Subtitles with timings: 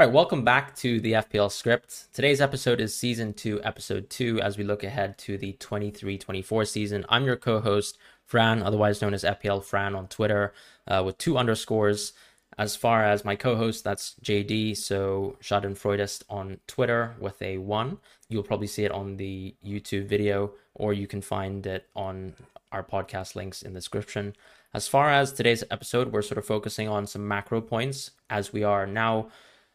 [0.00, 2.06] All right, welcome back to the FPL script.
[2.14, 6.64] Today's episode is season two, episode two, as we look ahead to the 23 24
[6.64, 7.04] season.
[7.10, 10.54] I'm your co host, Fran, otherwise known as FPL Fran on Twitter,
[10.88, 12.14] uh, with two underscores.
[12.56, 17.98] As far as my co host, that's JD, so Schadenfreudist on Twitter with a one.
[18.30, 22.32] You'll probably see it on the YouTube video, or you can find it on
[22.72, 24.34] our podcast links in the description.
[24.72, 28.64] As far as today's episode, we're sort of focusing on some macro points as we
[28.64, 29.28] are now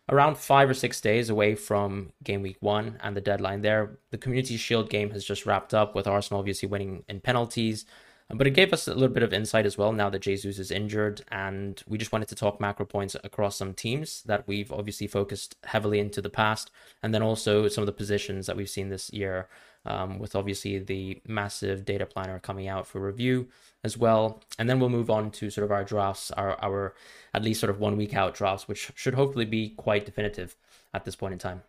[0.09, 3.98] around five or six days away from game week one and the deadline there.
[4.12, 7.86] The Community Shield game has just wrapped up with Arsenal obviously winning in penalties.
[8.30, 10.72] But it gave us a little bit of insight as well now that Jesus is
[10.72, 11.22] injured.
[11.32, 15.55] And we just wanted to talk macro points across some teams that we've obviously focused
[15.63, 16.72] heavily into the past.
[17.04, 19.48] And then also some of the positions that we've seen this year,
[19.85, 23.48] um, with obviously the massive data planner coming out for review
[23.86, 24.41] as well.
[24.58, 26.96] And then we'll move on to sort of our drafts, our, our
[27.34, 30.58] at least sort of one week out drafts, which should hopefully be quite definitive
[30.94, 31.62] at this point in time.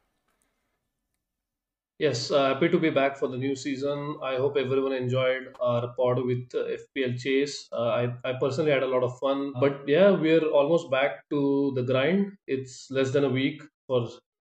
[1.99, 4.17] Yes, uh, happy to be back for the new season.
[4.23, 7.69] I hope everyone enjoyed our pod with uh, FPL Chase.
[7.73, 9.53] Uh, I, I personally had a lot of fun.
[9.61, 12.33] But yeah, we're almost back to the grind.
[12.47, 14.09] It's less than a week for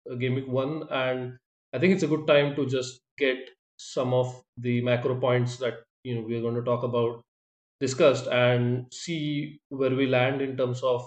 [0.09, 0.83] uh, game week one.
[0.89, 1.37] And
[1.73, 5.83] I think it's a good time to just get some of the macro points that
[6.03, 7.23] you know we're going to talk about
[7.85, 11.03] discussed and see where we land in terms of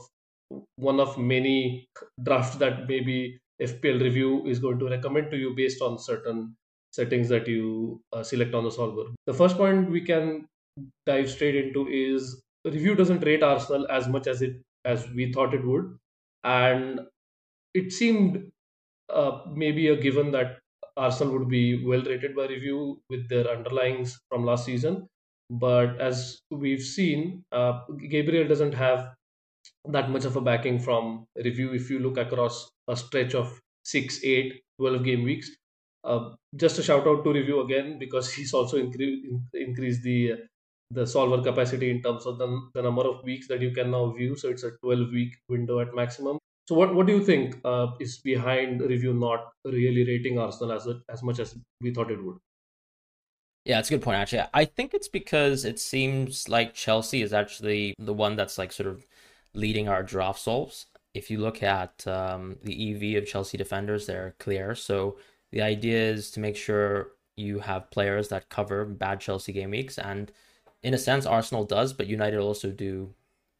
[0.76, 1.86] one of many
[2.22, 6.56] drafts that maybe FPL review is going to recommend to you based on certain
[6.92, 9.04] settings that you uh, select on the solver.
[9.26, 10.46] The first point we can
[11.06, 15.54] dive straight into is review doesn't rate Arsenal as much as it as we thought
[15.54, 15.96] it would,
[16.44, 17.00] and
[17.74, 18.50] it seemed
[19.10, 20.60] uh, maybe a given that
[20.96, 25.06] Arsenal would be well rated by review with their underlyings from last season.
[25.50, 29.14] But as we've seen, uh, Gabriel doesn't have
[29.88, 31.72] that much of a backing from review.
[31.72, 35.50] If you look across a stretch of 6 8 12 game weeks
[36.04, 39.22] uh, just a shout out to review again because he's also incre-
[39.54, 40.46] increased the
[40.90, 44.12] the solver capacity in terms of the, the number of weeks that you can now
[44.12, 44.36] view.
[44.36, 46.38] So it's a 12 week window at maximum.
[46.68, 50.86] So what, what do you think uh, is behind review not really rating arsenal as
[50.86, 52.38] a, as much as we thought it would
[53.66, 54.44] yeah, it's a good point, actually.
[54.54, 58.88] I think it's because it seems like Chelsea is actually the one that's like sort
[58.88, 59.04] of
[59.54, 60.86] leading our draft solves.
[61.14, 64.76] If you look at um, the EV of Chelsea defenders, they're clear.
[64.76, 65.18] So
[65.50, 69.98] the idea is to make sure you have players that cover bad Chelsea game weeks.
[69.98, 70.30] And
[70.84, 73.14] in a sense, Arsenal does, but United also do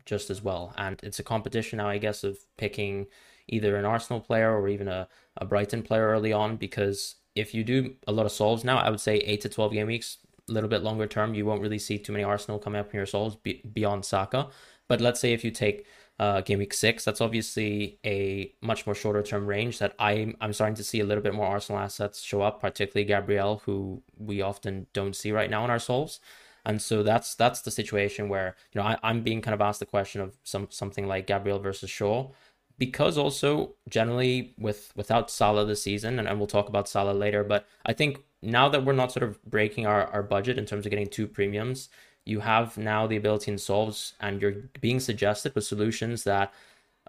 [0.05, 0.73] just as well.
[0.78, 3.09] And it's a competition now, I guess, of picking
[3.49, 6.59] either an Arsenal player or even a, a Brighton player early on.
[6.59, 9.72] Because if you do a lot of solves now, I would say 8 to 12
[9.72, 12.80] game weeks, a little bit longer term, you won't really see too many Arsenal coming
[12.80, 14.48] up in your solves beyond Saka.
[14.88, 15.86] But let's say if you take
[16.19, 20.52] uh, game week six, that's obviously a much more shorter term range that I'm I'm
[20.52, 24.41] starting to see a little bit more Arsenal assets show up, particularly Gabriel, who we
[24.41, 26.20] often don't see right now in our solves.
[26.64, 29.80] And so that's that's the situation where you know I, I'm being kind of asked
[29.80, 32.30] the question of some something like Gabriel versus Shaw,
[32.78, 37.44] because also generally with without Salah this season, and, and we'll talk about Salah later,
[37.44, 40.87] but I think now that we're not sort of breaking our, our budget in terms
[40.87, 41.88] of getting two premiums,
[42.25, 46.53] you have now the ability in solves and you're being suggested with solutions that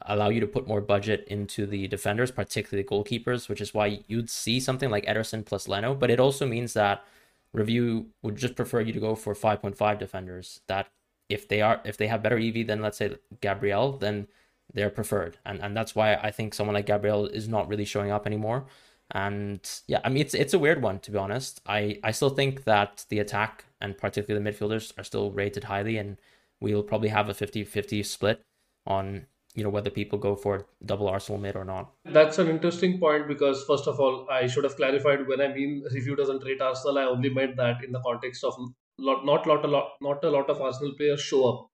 [0.04, 4.00] allow you to put more budget into the defenders, particularly the goalkeepers, which is why
[4.08, 5.96] you'd see something like Ederson plus Leno.
[5.96, 7.04] But it also means that
[7.54, 10.88] review would just prefer you to go for 5.5 defenders that
[11.30, 14.28] if they are if they have better EV than let's say Gabriel, then
[14.74, 15.38] they're preferred.
[15.46, 18.66] And and that's why I think someone like Gabriel is not really showing up anymore.
[19.12, 21.62] And yeah, I mean it's it's a weird one to be honest.
[21.66, 25.98] I I still think that the attack and particularly the midfielders are still rated highly
[25.98, 26.18] and
[26.60, 28.42] we'll probably have a 50-50 split
[28.88, 31.92] on you know whether people go for double Arsenal mid or not.
[32.06, 35.84] That's an interesting point because first of all, I should have clarified when I mean
[35.92, 37.00] review doesn't rate Arsenal.
[37.00, 38.54] I only meant that in the context of
[39.00, 41.70] lot, not lot a lot, not a lot of Arsenal players show up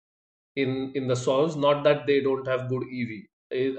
[0.56, 1.56] in in the solves.
[1.56, 3.28] Not that they don't have good EV.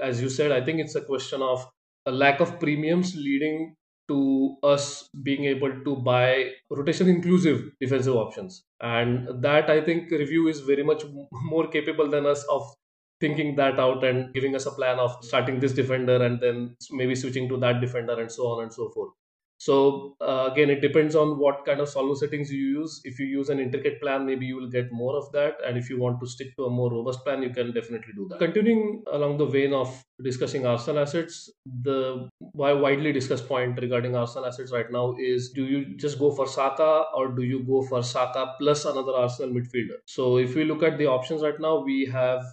[0.01, 1.65] As you said, I think it's a question of
[2.05, 3.75] a lack of premiums leading
[4.07, 10.47] to us being able to buy rotation inclusive defensive options and that i think review
[10.47, 11.03] is very much
[11.53, 12.61] more capable than us of
[13.19, 17.15] thinking that out and giving us a plan of starting this defender and then maybe
[17.15, 19.11] switching to that defender and so on and so forth
[19.57, 23.01] so uh, again, it depends on what kind of solver settings you use.
[23.03, 25.55] If you use an intricate plan, maybe you will get more of that.
[25.65, 28.27] And if you want to stick to a more robust plan, you can definitely do
[28.29, 28.39] that.
[28.39, 34.71] Continuing along the vein of discussing Arsenal assets, the widely discussed point regarding Arsenal assets
[34.71, 38.53] right now is do you just go for Saka or do you go for Saka
[38.59, 39.97] plus another Arsenal midfielder?
[40.05, 42.43] So if we look at the options right now, we have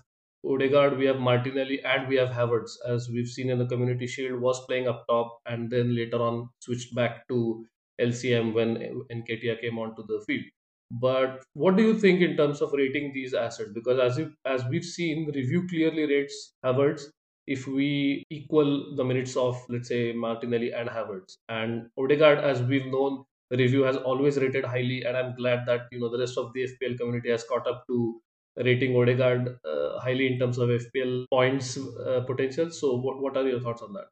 [0.44, 4.40] Odegaard, we have Martinelli, and we have Havertz, as we've seen in the Community Shield,
[4.40, 7.66] was playing up top and then later on switched back to
[8.00, 8.76] LCM when
[9.12, 10.44] Nketiah came onto the field.
[10.90, 13.70] But what do you think in terms of rating these assets?
[13.72, 17.04] Because as if, as we've seen, review clearly rates Havertz
[17.46, 22.86] if we equal the minutes of let's say Martinelli and Havertz and Odegaard, as we've
[22.86, 26.38] known, the review has always rated highly, and I'm glad that you know the rest
[26.38, 28.20] of the FPL community has caught up to
[28.56, 32.70] rating Odegaard uh, highly in terms of FPL points uh, potential.
[32.70, 34.06] So, what what are your thoughts on that?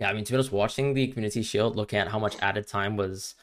[0.00, 2.68] Yeah, I mean, to be honest, watching the Community Shield, looking at how much added
[2.68, 3.34] time was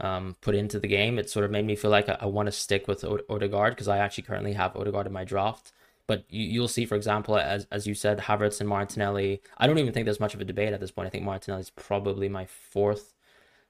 [0.00, 2.46] um, put into the game, it sort of made me feel like I, I want
[2.46, 5.72] to stick with o- Odegaard because I actually currently have Odegaard in my draft.
[6.06, 9.40] But you, will see, for example, as as you said, Havertz and Martinelli.
[9.56, 11.06] I don't even think there's much of a debate at this point.
[11.06, 13.14] I think Martinelli is probably my fourth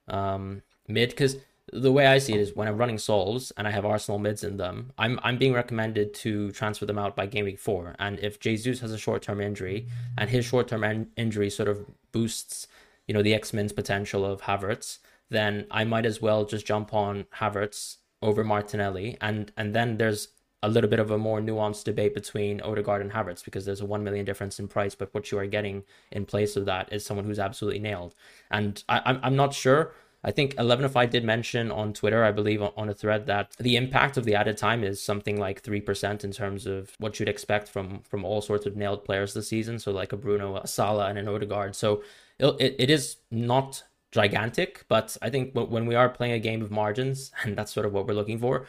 [0.09, 1.37] um, mid because
[1.73, 4.45] the way I see it is when I'm running solves and I have Arsenal mids
[4.45, 7.95] in them, I'm I'm being recommended to transfer them out by game week four.
[7.99, 9.87] And if Jesus has a short term injury
[10.19, 12.67] and his short term in- injury sort of boosts,
[13.07, 14.99] you know, the X Mins potential of Havertz,
[15.31, 19.17] then I might as well just jump on Havertz over Martinelli.
[19.21, 20.29] And and then there's
[20.63, 23.87] a little bit of a more nuanced debate between Odegaard and Havertz because there's a
[23.87, 27.05] 1 million difference in price, but what you are getting in place of that is
[27.05, 28.15] someone who's absolutely nailed.
[28.51, 29.93] And I, I'm, I'm not sure
[30.25, 34.17] I think 11 did mention on Twitter, I believe, on a thread that the impact
[34.17, 38.01] of the added time is something like 3% in terms of what you'd expect from
[38.09, 39.79] from all sorts of nailed players this season.
[39.79, 41.77] So, like a Bruno, a Salah, and an Odegaard.
[41.77, 42.03] So,
[42.39, 46.71] it, it is not gigantic, but I think when we are playing a game of
[46.71, 48.67] margins, and that's sort of what we're looking for,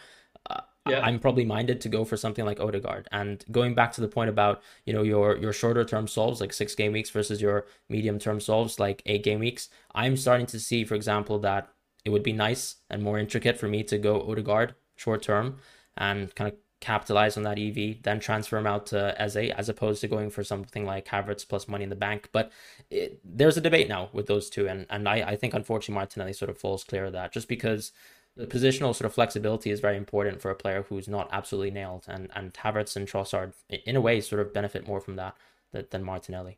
[0.88, 1.02] yeah.
[1.02, 3.08] I'm probably minded to go for something like Odegaard.
[3.12, 6.54] And going back to the point about, you know, your your shorter term solves like
[6.54, 10.60] six game weeks versus your medium term solves like eight game weeks, I'm starting to
[10.60, 11.70] see, for example, that
[12.04, 15.58] it would be nice and more intricate for me to go Odegaard short term
[15.98, 20.02] and kind of capitalize on that EV, then transfer him out to Eze, as opposed
[20.02, 22.30] to going for something like Havertz plus money in the bank.
[22.32, 22.52] But
[22.92, 26.34] it, there's a debate now with those two, and and I, I think unfortunately Martinelli
[26.34, 27.92] sort of falls clear of that just because
[28.36, 32.06] the positional sort of flexibility is very important for a player who's not absolutely nailed,
[32.08, 35.36] and and Havertz and Trossard, in a way, sort of benefit more from that
[35.72, 36.58] than, than Martinelli.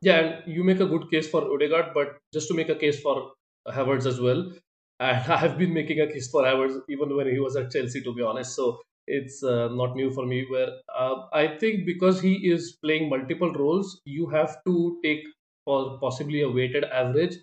[0.00, 3.00] Yeah, and you make a good case for Odegaard, but just to make a case
[3.00, 3.32] for
[3.68, 4.52] Havertz as well,
[5.00, 8.02] and I have been making a case for Havertz even when he was at Chelsea,
[8.02, 8.54] to be honest.
[8.54, 10.44] So it's uh, not new for me.
[10.48, 15.24] Where uh, I think because he is playing multiple roles, you have to take
[15.64, 17.36] for possibly a weighted average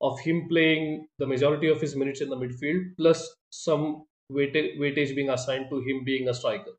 [0.00, 5.30] of him playing the majority of his minutes in the midfield, plus some weightage, being
[5.30, 6.72] assigned to him being a striker.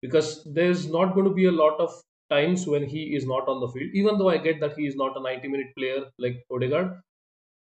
[0.00, 1.90] Because there's not going to be a lot of
[2.30, 4.96] times when he is not on the field, even though I get that he is
[4.96, 7.00] not a 90 minute player like Odegaard.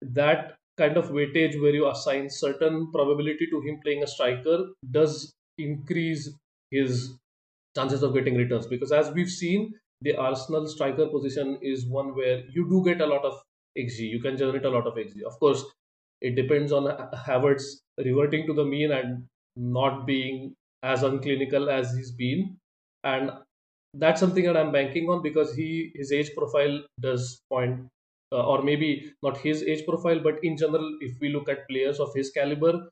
[0.02, 5.34] That kind of weightage where you assign certain probability to him playing a striker does
[5.58, 6.32] increase
[6.72, 7.18] his
[7.76, 12.44] chances of getting returns because as we've seen the arsenal striker position is one where
[12.56, 13.42] you do get a lot of
[13.84, 15.64] xg you can generate a lot of xg of course
[16.22, 16.86] it depends on
[17.28, 17.68] havertz
[18.10, 22.58] reverting to the mean and not being as unclinical as he's been.
[23.04, 23.32] And
[23.94, 27.88] that's something that i'm banking on because he his age profile does point
[28.32, 32.00] uh, or maybe not his age profile but in general if we look at players
[32.00, 32.90] of his caliber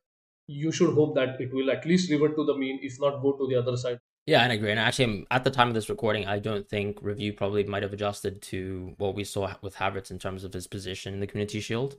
[0.48, 3.34] you should hope that it will at least revert to the mean if not go
[3.38, 4.72] to the other side yeah, I agree.
[4.72, 7.82] And actually, um, at the time of this recording, I don't think review probably might
[7.82, 11.28] have adjusted to what we saw with Havertz in terms of his position in the
[11.28, 11.96] Community Shield.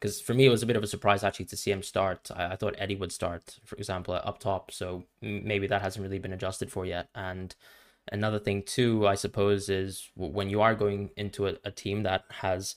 [0.00, 2.30] Because for me, it was a bit of a surprise actually to see him start.
[2.34, 4.72] I, I thought Eddie would start, for example, up top.
[4.72, 7.10] So maybe that hasn't really been adjusted for yet.
[7.14, 7.54] And
[8.10, 12.24] another thing too, I suppose, is when you are going into a, a team that
[12.30, 12.74] has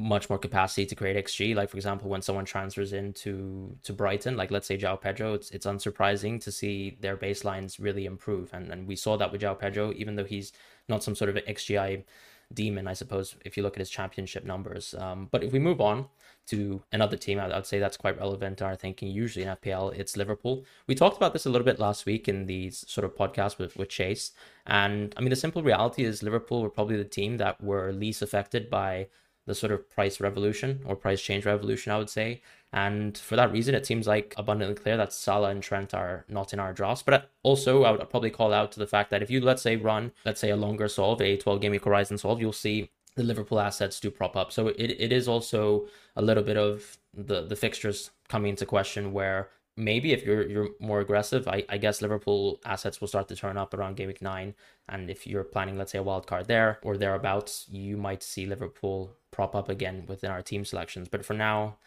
[0.00, 1.54] much more capacity to create XG.
[1.54, 5.50] Like for example, when someone transfers into to Brighton, like let's say João Pedro, it's
[5.50, 8.50] it's unsurprising to see their baselines really improve.
[8.52, 10.52] And and we saw that with João Pedro, even though he's
[10.88, 12.04] not some sort of XGI
[12.52, 14.94] demon, I suppose, if you look at his championship numbers.
[14.94, 16.06] Um, but if we move on
[16.48, 19.08] to another team, I, would say that's quite relevant to our thinking.
[19.08, 20.64] Usually in FPL, it's Liverpool.
[20.88, 23.76] We talked about this a little bit last week in these sort of podcasts with,
[23.76, 24.32] with Chase.
[24.66, 28.20] And I mean, the simple reality is Liverpool were probably the team that were least
[28.20, 29.06] affected by
[29.46, 32.42] the sort of price revolution or price change revolution, I would say.
[32.72, 36.52] And for that reason, it seems like abundantly clear that Salah and Trent are not
[36.52, 37.02] in our drafts.
[37.02, 39.76] But also, I would probably call out to the fact that if you, let's say,
[39.76, 43.58] run, let's say, a longer solve, a 12 game horizon solve, you'll see the Liverpool
[43.58, 44.52] assets do prop up.
[44.52, 49.12] So it, it is also a little bit of the, the fixtures coming into question
[49.12, 49.48] where
[49.80, 53.56] maybe if you're you're more aggressive, I, I guess Liverpool assets will start to turn
[53.56, 54.54] up around game week nine.
[54.88, 58.46] And if you're planning, let's say, a wild card there or thereabouts, you might see
[58.46, 61.08] Liverpool prop up again within our team selections.
[61.08, 61.78] But for now,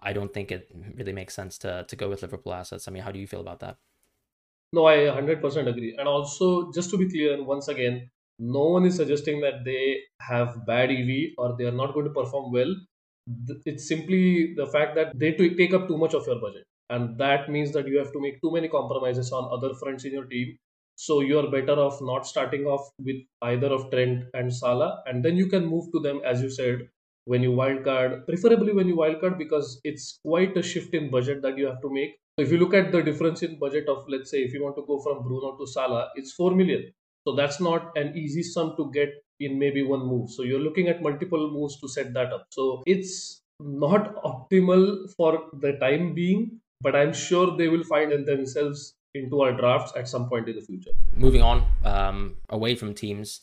[0.00, 2.88] I don't think it really makes sense to to go with Liverpool assets.
[2.88, 3.76] I mean, how do you feel about that?
[4.72, 5.94] No, I 100% agree.
[5.96, 10.66] And also, just to be clear, once again, no one is suggesting that they have
[10.66, 12.74] bad EV or they are not going to perform well.
[13.64, 16.66] It's simply the fact that they take up too much of your budget.
[16.90, 20.12] And that means that you have to make too many compromises on other fronts in
[20.12, 20.56] your team.
[20.96, 25.02] So you are better off not starting off with either of Trent and Salah.
[25.06, 26.88] And then you can move to them, as you said,
[27.24, 31.58] when you wildcard, preferably when you wildcard, because it's quite a shift in budget that
[31.58, 34.38] you have to make if you look at the difference in budget of, let's say,
[34.42, 36.92] if you want to go from Bruno to Salah, it's 4 million.
[37.26, 39.08] So that's not an easy sum to get
[39.40, 40.30] in maybe one move.
[40.30, 42.46] So you're looking at multiple moves to set that up.
[42.50, 48.94] So it's not optimal for the time being, but I'm sure they will find themselves
[49.14, 50.90] into our drafts at some point in the future.
[51.14, 53.40] Moving on um, away from teams,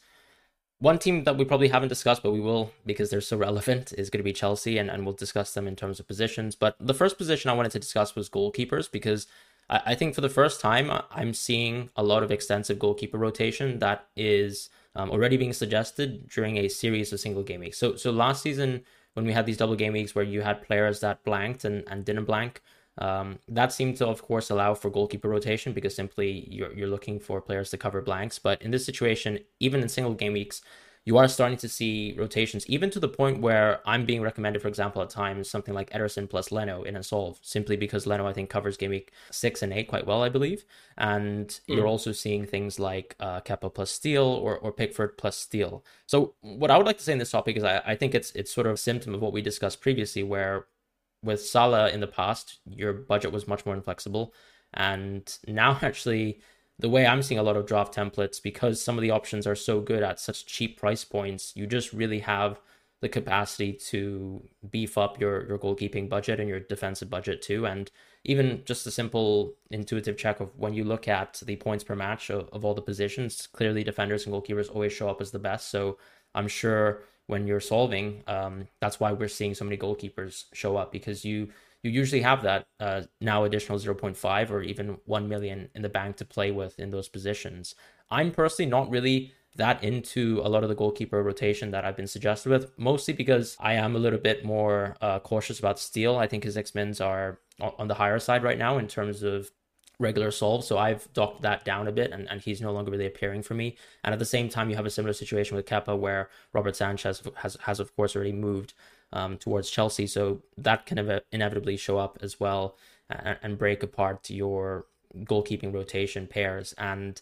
[0.79, 4.09] one team that we probably haven't discussed, but we will because they're so relevant, is
[4.09, 6.55] going to be Chelsea, and, and we'll discuss them in terms of positions.
[6.55, 9.25] But the first position I wanted to discuss was goalkeepers because
[9.69, 13.79] I, I think for the first time, I'm seeing a lot of extensive goalkeeper rotation
[13.79, 17.77] that is um, already being suggested during a series of single game weeks.
[17.77, 20.99] So, so last season, when we had these double game weeks where you had players
[20.99, 22.61] that blanked and, and didn't blank,
[23.00, 27.19] um, that seemed to, of course, allow for goalkeeper rotation because simply you're, you're looking
[27.19, 28.39] for players to cover blanks.
[28.39, 30.62] But in this situation, even in single game weeks,
[31.05, 34.69] you are starting to see rotations, even to the point where I'm being recommended, for
[34.69, 38.31] example, at times something like Ederson plus Leno in a solve, simply because Leno, I
[38.31, 40.63] think, covers game week six and eight quite well, I believe.
[40.97, 41.59] And mm.
[41.67, 45.83] you're also seeing things like uh, Kepa plus Steele or, or Pickford plus Steele.
[46.05, 48.31] So, what I would like to say in this topic is I, I think it's
[48.31, 50.67] it's sort of a symptom of what we discussed previously, where
[51.24, 54.34] with Salah in the past, your budget was much more inflexible.
[54.74, 56.42] And now, actually,
[56.80, 59.56] the way I'm seeing a lot of draft templates, because some of the options are
[59.56, 62.60] so good at such cheap price points, you just really have
[63.01, 67.65] the capacity to beef up your, your goalkeeping budget and your defensive budget too.
[67.65, 67.92] And
[68.24, 72.30] even just a simple intuitive check of when you look at the points per match
[72.30, 75.70] of, of all the positions, clearly defenders and goalkeepers always show up as the best.
[75.70, 75.98] So
[76.34, 78.24] I'm sure when you're solving.
[78.27, 81.50] Um, that's why we're seeing so many goalkeepers show up because you
[81.84, 86.15] you usually have that uh, now additional 0.5 or even 1 million in the bank
[86.18, 87.75] to play with in those positions.
[88.10, 92.08] I'm personally not really that into a lot of the goalkeeper rotation that I've been
[92.08, 96.15] suggested with, mostly because I am a little bit more uh, cautious about Steele.
[96.15, 99.51] I think his X-Mins are on the higher side right now in terms of
[100.00, 100.63] regular solve.
[100.63, 103.53] So I've docked that down a bit and, and he's no longer really appearing for
[103.53, 103.77] me.
[104.03, 107.21] And at the same time, you have a similar situation with Kepa where Robert Sanchez
[107.35, 108.73] has, has of course, already moved
[109.12, 110.07] um, towards Chelsea.
[110.07, 112.75] So that can ev- inevitably show up as well
[113.09, 114.85] and, and break apart your
[115.19, 116.73] goalkeeping rotation pairs.
[116.77, 117.21] And,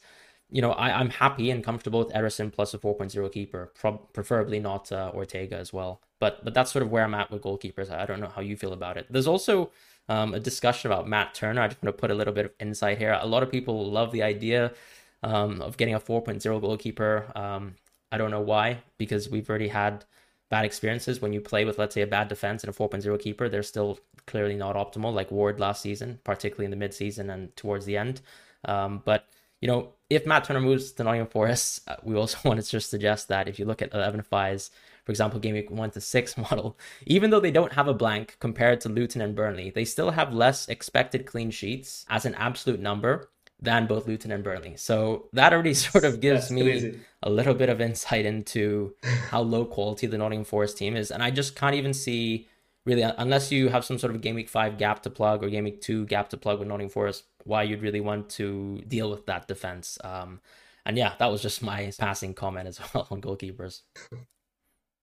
[0.49, 4.59] you know, I, I'm happy and comfortable with Ederson plus a 4.0 keeper, pro- preferably
[4.59, 6.01] not uh, Ortega as well.
[6.19, 7.89] But but that's sort of where I'm at with goalkeepers.
[7.91, 9.07] I don't know how you feel about it.
[9.09, 9.71] There's also
[10.09, 11.61] um, a discussion about Matt Turner.
[11.61, 13.17] I just want to put a little bit of insight here.
[13.19, 14.73] A lot of people love the idea
[15.23, 17.31] um, of getting a 4.0 goalkeeper.
[17.35, 17.75] Um,
[18.11, 20.05] I don't know why, because we've already had
[20.49, 23.47] bad experiences when you play with, let's say, a bad defense and a 4.0 keeper.
[23.47, 27.85] They're still clearly not optimal, like Ward last season, particularly in the midseason and towards
[27.85, 28.21] the end.
[28.65, 29.25] Um, but
[29.61, 32.89] you know, if Matt Turner moves to Nottingham Forest, uh, we also want to just
[32.89, 34.71] suggest that if you look at 11 FI's
[35.03, 38.37] for example, game week one to six model, even though they don't have a blank
[38.39, 42.79] compared to Luton and Burnley, they still have less expected clean sheets as an absolute
[42.79, 43.29] number
[43.61, 44.75] than both Luton and Burnley.
[44.75, 46.99] So that already sort of gives That's me crazy.
[47.21, 48.95] a little bit of insight into
[49.29, 51.11] how low quality the Nottingham Forest team is.
[51.11, 52.47] And I just can't even see
[52.85, 55.65] really, unless you have some sort of game week five gap to plug or game
[55.65, 59.27] week two gap to plug with Nottingham Forest, why you'd really want to deal with
[59.27, 59.99] that defense.
[60.03, 60.41] Um,
[60.83, 63.81] and yeah, that was just my passing comment as well on goalkeepers.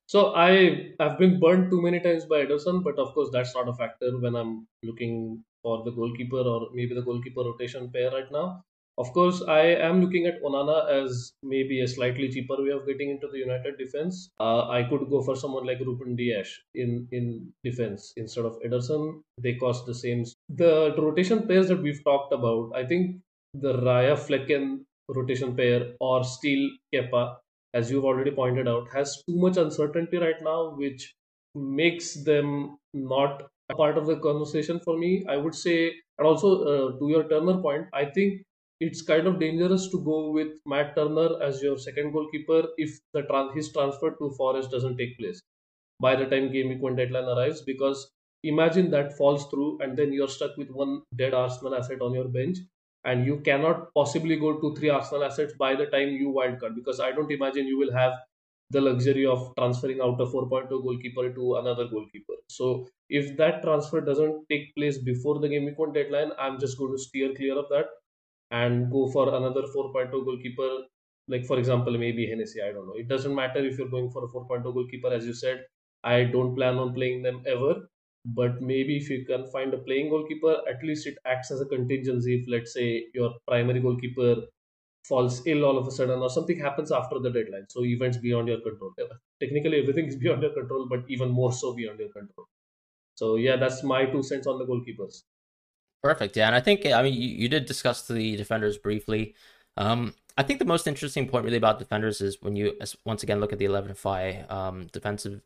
[0.08, 3.68] So I have been burned too many times by Ederson, but of course that's not
[3.68, 8.32] a factor when I'm looking for the goalkeeper or maybe the goalkeeper rotation pair right
[8.32, 8.62] now.
[8.96, 13.10] Of course, I am looking at Onana as maybe a slightly cheaper way of getting
[13.10, 14.30] into the United defense.
[14.40, 19.20] Uh, I could go for someone like Ruben Dias in in defense instead of Ederson.
[19.36, 20.24] They cost the same.
[20.48, 23.20] The rotation pairs that we've talked about, I think
[23.52, 27.36] the Raya Flecken rotation pair or Steele Kepa
[27.74, 31.14] as you've already pointed out, has too much uncertainty right now, which
[31.54, 35.24] makes them not a part of the conversation for me.
[35.28, 38.42] I would say, and also uh, to your Turner point, I think
[38.80, 43.22] it's kind of dangerous to go with Matt Turner as your second goalkeeper if the
[43.22, 45.40] trans- his transfer to Forest doesn't take place
[46.00, 47.62] by the time game week one deadline arrives.
[47.62, 48.10] Because
[48.42, 52.28] imagine that falls through, and then you're stuck with one dead Arsenal asset on your
[52.28, 52.58] bench
[53.04, 57.00] and you cannot possibly go to three Arsenal assets by the time you wildcard because
[57.00, 58.12] I don't imagine you will have
[58.70, 62.34] the luxury of transferring out a 4.2 goalkeeper to another goalkeeper.
[62.50, 66.78] So if that transfer doesn't take place before the game week one deadline, I'm just
[66.78, 67.86] going to steer clear of that.
[68.50, 70.68] and go for another 4.0 goalkeeper,
[71.28, 72.62] like for example, maybe Hennessy.
[72.62, 72.94] I don't know.
[72.94, 75.64] It doesn't matter if you're going for a 4.0 goalkeeper, as you said.
[76.04, 77.74] I don't plan on playing them ever.
[78.34, 81.66] But maybe if you can find a playing goalkeeper, at least it acts as a
[81.66, 82.40] contingency.
[82.40, 84.42] If let's say your primary goalkeeper
[85.04, 87.66] falls ill all of a sudden or something happens after the deadline.
[87.68, 88.92] So events beyond your control.
[89.40, 92.46] Technically, everything is beyond your control, but even more so beyond your control.
[93.14, 95.22] So yeah, that's my two cents on the goalkeepers.
[96.02, 96.36] Perfect.
[96.36, 99.34] Yeah, and I think I mean you, you did discuss the defenders briefly.
[99.76, 103.40] Um, I think the most interesting point really about defenders is when you once again
[103.40, 105.42] look at the 11 FI um, defensive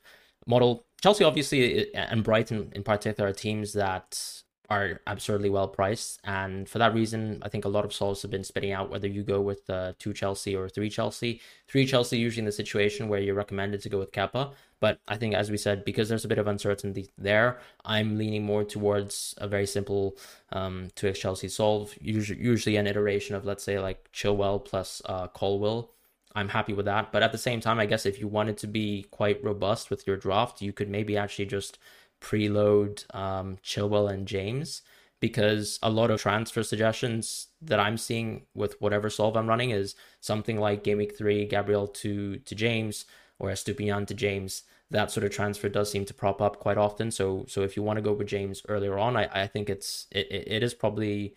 [0.46, 0.84] model.
[1.02, 6.20] Chelsea obviously and Brighton in particular are teams that are absurdly well priced.
[6.24, 9.06] And for that reason, I think a lot of solves have been spitting out whether
[9.06, 11.40] you go with uh, two Chelsea or three Chelsea.
[11.68, 14.52] Three Chelsea usually in the situation where you're recommended to go with Kepa.
[14.80, 18.44] But I think, as we said, because there's a bit of uncertainty there, I'm leaning
[18.44, 20.16] more towards a very simple
[20.52, 25.28] um, 2x Chelsea solve, usually, usually an iteration of, let's say, like Chilwell plus uh,
[25.28, 25.90] Colwill.
[26.34, 27.12] I'm happy with that.
[27.12, 30.06] But at the same time, I guess if you wanted to be quite robust with
[30.06, 31.78] your draft, you could maybe actually just
[32.20, 34.82] preload um, Chilwell and James
[35.20, 39.94] because a lot of transfer suggestions that I'm seeing with whatever solve I'm running is
[40.20, 43.04] something like game week three, Gabriel to to James
[43.38, 44.64] or Estupiñán to James.
[44.90, 47.10] That sort of transfer does seem to prop up quite often.
[47.10, 50.06] So so if you want to go with James earlier on, I, I think it's
[50.10, 51.34] it, it is probably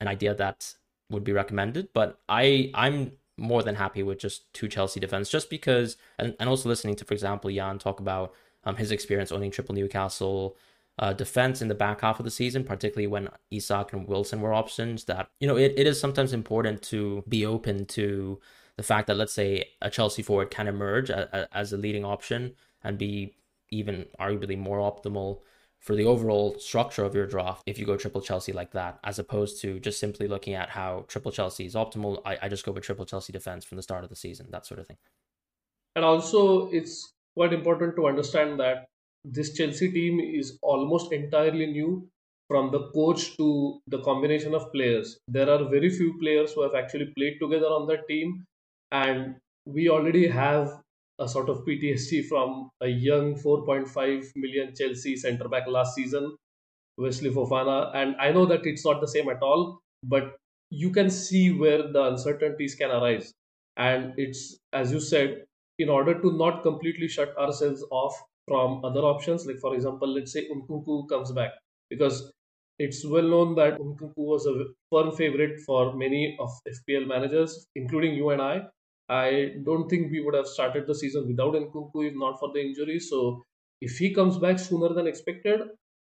[0.00, 0.74] an idea that
[1.10, 1.88] would be recommended.
[1.92, 6.48] But I I'm more than happy with just two Chelsea defense just because and, and
[6.48, 8.32] also listening to for example Jan talk about
[8.64, 10.56] um, his experience owning triple Newcastle
[10.98, 14.54] uh, defense in the back half of the season, particularly when Isak and Wilson were
[14.54, 15.04] options.
[15.04, 18.40] That you know, it, it is sometimes important to be open to
[18.76, 22.04] the fact that let's say a Chelsea forward can emerge a, a, as a leading
[22.04, 23.36] option and be
[23.70, 25.40] even arguably more optimal
[25.86, 29.20] for the overall structure of your draft if you go triple Chelsea like that, as
[29.20, 32.20] opposed to just simply looking at how triple Chelsea is optimal.
[32.26, 34.66] I, I just go with triple Chelsea defense from the start of the season, that
[34.66, 34.96] sort of thing.
[35.94, 38.86] And also, it's quite important to understand that
[39.24, 42.08] this Chelsea team is almost entirely new
[42.48, 45.18] from the coach to the combination of players.
[45.28, 48.44] There are very few players who have actually played together on that team,
[48.90, 50.80] and we already have
[51.18, 56.36] a sort of PTSD from a young 4.5 million Chelsea centre back last season,
[56.98, 57.94] Wesley Fofana.
[57.94, 60.36] And I know that it's not the same at all, but
[60.70, 63.32] you can see where the uncertainties can arise.
[63.76, 65.44] And it's, as you said,
[65.78, 68.14] in order to not completely shut ourselves off
[68.48, 71.52] from other options, like for example, let's say Nkunku comes back,
[71.90, 72.32] because
[72.78, 78.14] it's well known that Nkunku was a firm favorite for many of FPL managers, including
[78.14, 78.62] you and I.
[79.08, 82.60] I don't think we would have started the season without Nkunku if not for the
[82.60, 82.98] injury.
[82.98, 83.42] So
[83.80, 85.60] if he comes back sooner than expected,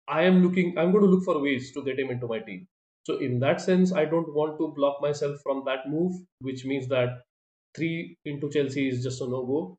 [0.07, 0.77] I am looking.
[0.77, 2.65] I'm going to look for ways to get him into my team.
[3.05, 6.87] So in that sense, I don't want to block myself from that move, which means
[6.87, 7.21] that
[7.75, 9.77] three into Chelsea is just a no go.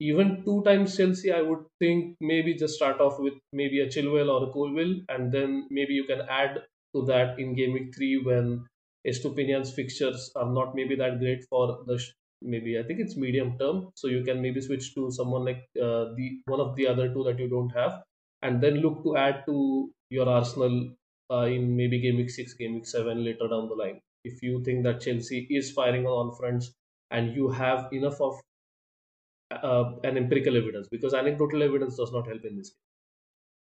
[0.00, 4.30] Even two times Chelsea, I would think maybe just start off with maybe a Chilwell
[4.30, 6.62] or a Colwill, and then maybe you can add
[6.94, 8.64] to that in game week three when
[9.06, 11.98] Estupiñán's fixtures are not maybe that great for the
[12.42, 16.14] maybe I think it's medium term, so you can maybe switch to someone like uh,
[16.16, 18.02] the one of the other two that you don't have,
[18.42, 20.94] and then look to add to your arsenal
[21.30, 24.00] uh, in maybe game week six, game week seven later down the line.
[24.24, 26.72] If you think that Chelsea is firing on all fronts
[27.10, 28.38] and you have enough of
[29.50, 32.72] uh, an empirical evidence because anecdotal evidence does not help in this.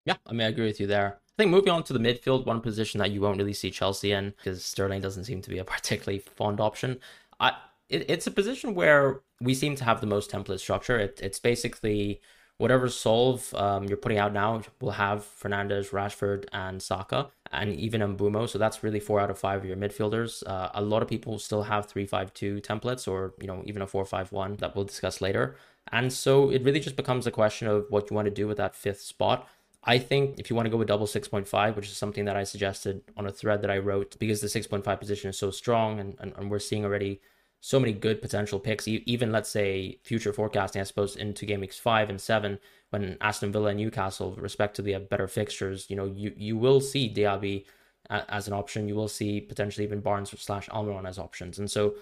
[0.05, 1.19] Yeah, I mean, I agree with you there.
[1.37, 4.11] I think moving on to the midfield, one position that you won't really see Chelsea
[4.11, 6.99] in because Sterling doesn't seem to be a particularly fond option.
[7.39, 7.53] I,
[7.89, 10.97] it, it's a position where we seem to have the most template structure.
[10.97, 12.21] It, it's basically
[12.57, 18.01] whatever solve um, you're putting out now will have Fernandes, Rashford, and Saka, and even
[18.01, 18.47] Mbeumo.
[18.47, 20.43] So that's really four out of five of your midfielders.
[20.45, 23.81] Uh, a lot of people still have three five two templates, or you know even
[23.81, 25.55] a four five one that we'll discuss later.
[25.91, 28.57] And so it really just becomes a question of what you want to do with
[28.57, 29.47] that fifth spot.
[29.83, 32.43] I think if you want to go with double 6.5, which is something that I
[32.43, 36.15] suggested on a thread that I wrote, because the 6.5 position is so strong and,
[36.19, 37.21] and, and we're seeing already
[37.61, 38.87] so many good potential picks.
[38.87, 43.51] Even let's say future forecasting, I suppose, into game weeks five and seven, when Aston
[43.51, 47.65] Villa and Newcastle respectively have better fixtures, you know, you you will see Diaby
[48.09, 48.87] as an option.
[48.87, 51.59] You will see potentially even Barnes slash Almiron as options.
[51.59, 51.95] And so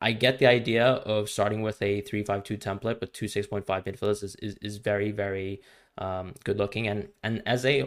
[0.00, 3.46] I get the idea of starting with a three five two template with two six
[3.46, 5.60] point five midfielders is, is, is very very
[5.98, 7.86] um, good looking and and Eze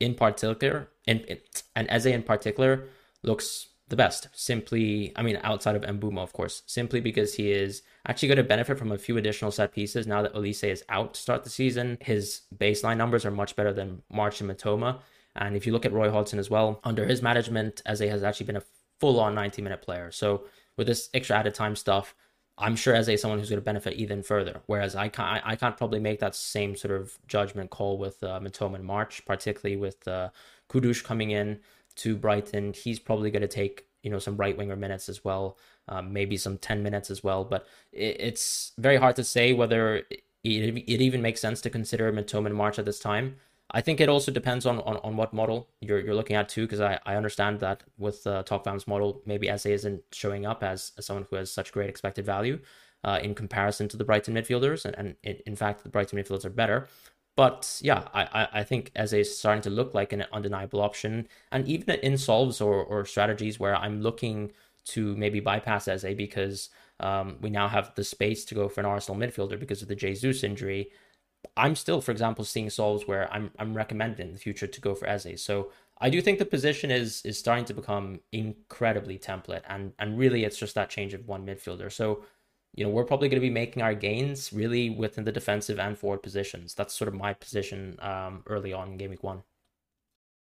[0.00, 1.38] in particular and
[1.76, 2.88] and Eze in particular
[3.22, 4.26] looks the best.
[4.32, 8.42] Simply, I mean, outside of Mbeumo, of course, simply because he is actually going to
[8.42, 11.50] benefit from a few additional set pieces now that Olise is out to start the
[11.50, 11.98] season.
[12.00, 15.00] His baseline numbers are much better than March and Mitoma.
[15.36, 18.46] And if you look at Roy Hodgson as well, under his management, Eze has actually
[18.46, 18.62] been a
[18.98, 20.10] full on 90 minute player.
[20.10, 20.44] So
[20.78, 22.14] with this extra added time stuff,
[22.56, 24.62] I'm sure Eze is someone who's going to benefit even further.
[24.66, 28.40] Whereas I can't, I can't probably make that same sort of judgment call with uh,
[28.40, 30.30] Mitoma in March, particularly with uh,
[30.70, 31.60] Kudus coming in
[31.96, 32.72] to Brighton.
[32.72, 35.56] He's probably going to take you know some right winger minutes as well,
[35.88, 37.44] um, maybe some 10 minutes as well.
[37.44, 42.12] But it, it's very hard to say whether it, it even makes sense to consider
[42.12, 43.36] Mitoma in March at this time.
[43.74, 46.62] I think it also depends on, on, on what model you're, you're looking at too,
[46.62, 50.44] because I, I understand that with the uh, Top Fam's model, maybe Eze isn't showing
[50.44, 52.58] up as, as someone who has such great expected value
[53.02, 54.84] uh, in comparison to the Brighton midfielders.
[54.84, 56.88] And, and in fact, the Brighton midfielders are better.
[57.34, 61.28] But yeah, I, I think Eze is starting to look like an undeniable option.
[61.50, 64.52] And even in solves or, or strategies where I'm looking
[64.84, 66.68] to maybe bypass Eze because
[67.00, 69.94] um, we now have the space to go for an Arsenal midfielder because of the
[69.94, 70.90] Jesus injury.
[71.56, 74.94] I'm still, for example, seeing solves where I'm I'm recommending in the future to go
[74.94, 75.42] for Eze.
[75.42, 80.18] So I do think the position is is starting to become incredibly template, and and
[80.18, 81.90] really it's just that change of one midfielder.
[81.90, 82.24] So
[82.74, 85.98] you know we're probably going to be making our gains really within the defensive and
[85.98, 86.74] forward positions.
[86.74, 89.42] That's sort of my position um, early on in game week one.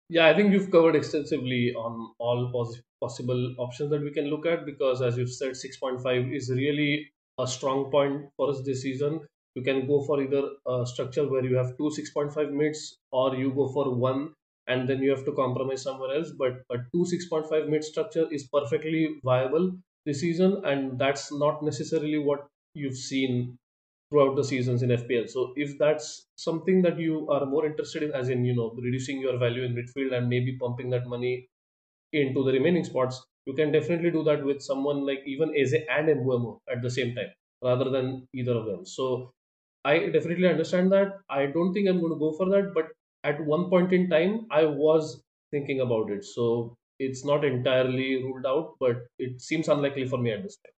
[0.10, 4.46] Yeah, I think you've covered extensively on all pos- possible options that we can look
[4.46, 9.22] at because, as you've said, 6.5 is really a strong point for us this season
[9.56, 13.52] you can go for either a structure where you have two 6.5 mids or you
[13.54, 14.34] go for one
[14.68, 18.48] and then you have to compromise somewhere else but a two 6.5 mid structure is
[18.54, 19.72] perfectly viable
[20.10, 23.58] this season and that's not necessarily what you've seen
[24.12, 25.28] throughout the seasons in FPL.
[25.28, 29.22] So if that's something that you are more interested in, as in you know reducing
[29.22, 31.48] your value in midfield and maybe pumping that money
[32.13, 36.08] into the remaining spots, you can definitely do that with someone like even Eze and
[36.10, 37.32] Mbeumo at the same time,
[37.63, 38.86] rather than either of them.
[38.86, 39.32] So
[39.86, 41.19] I definitely understand that.
[41.30, 42.88] I don't think I'm going to go for that, but
[43.24, 46.26] at one point in time, I was thinking about it.
[46.26, 50.73] So it's not entirely ruled out, but it seems unlikely for me at this time.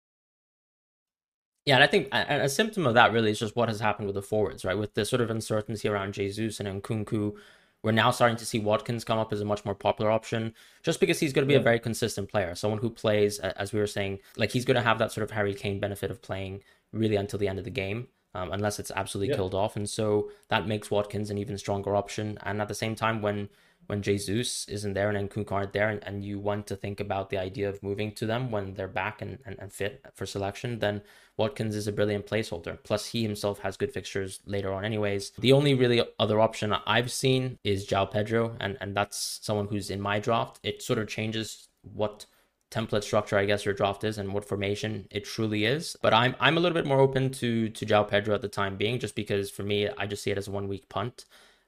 [1.66, 4.06] Yeah, and I think a, a symptom of that really is just what has happened
[4.06, 4.78] with the forwards, right?
[4.78, 7.34] With the sort of uncertainty around Jesus and Nkunku,
[7.82, 11.00] we're now starting to see Watkins come up as a much more popular option, just
[11.00, 11.60] because he's going to be yeah.
[11.60, 14.82] a very consistent player, someone who plays, as we were saying, like he's going to
[14.82, 17.70] have that sort of Harry Kane benefit of playing really until the end of the
[17.70, 19.76] game um, unless it's absolutely killed off.
[19.76, 22.38] And so that makes Watkins an even stronger option.
[22.42, 23.48] And at the same time, when
[23.90, 27.28] when Jesus isn't there and Nkunku aren't there, and, and you want to think about
[27.28, 30.78] the idea of moving to them when they're back and, and, and fit for selection,
[30.78, 31.02] then
[31.36, 32.78] Watkins is a brilliant placeholder.
[32.84, 35.32] Plus, he himself has good fixtures later on, anyways.
[35.38, 39.90] The only really other option I've seen is João Pedro, and, and that's someone who's
[39.90, 40.60] in my draft.
[40.62, 42.26] It sort of changes what
[42.70, 45.96] template structure, I guess, your draft is and what formation it truly is.
[46.00, 48.76] But I'm I'm a little bit more open to to João Pedro at the time
[48.76, 51.24] being, just because for me, I just see it as a one week punt,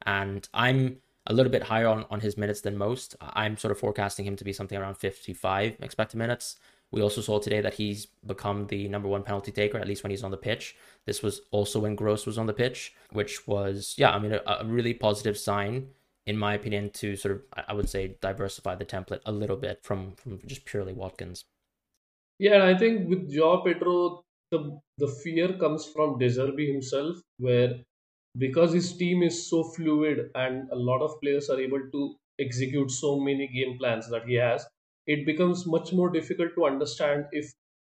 [0.07, 3.17] and I'm a little bit higher on, on his minutes than most.
[3.21, 6.57] I'm sort of forecasting him to be something around 55 expected minutes.
[6.91, 10.11] We also saw today that he's become the number one penalty taker, at least when
[10.11, 10.77] he's on the pitch.
[11.07, 14.43] This was also when Gross was on the pitch, which was, yeah, I mean, a,
[14.47, 15.89] a really positive sign
[16.27, 19.81] in my opinion, to sort of I would say diversify the template a little bit
[19.83, 21.45] from from just purely Watkins.
[22.39, 27.17] Yeah, and I think with João Pedro, the the fear comes from De Zerbi himself,
[27.39, 27.81] where
[28.39, 32.91] because his team is so fluid and a lot of players are able to execute
[32.91, 34.67] so many game plans that he has,
[35.07, 37.53] it becomes much more difficult to understand if